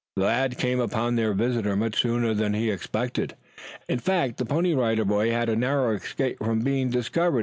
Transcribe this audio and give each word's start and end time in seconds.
The 0.15 0.23
lad 0.23 0.57
came 0.57 0.79
upon 0.79 1.15
their 1.15 1.33
visitor 1.35 1.75
much 1.75 2.01
sooner 2.01 2.33
than 2.33 2.55
he 2.55 2.69
had 2.69 2.73
expected. 2.75 3.35
In 3.87 3.99
fact, 3.99 4.37
the 4.37 4.45
Pony 4.47 4.73
Rider 4.73 5.05
Boy 5.05 5.29
had 5.29 5.47
a 5.47 5.55
narrow 5.55 5.91
escape 5.93 6.39
from 6.39 6.61
being 6.61 6.89
discovered. 6.89 7.39